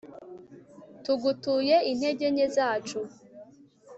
[1.03, 2.99] tugutuye integer nke zacu